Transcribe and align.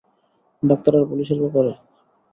Doctor 0.63 0.93
আর 0.97 1.05
পুলিশের 1.09 1.39
ব্যাপারে? 1.43 1.71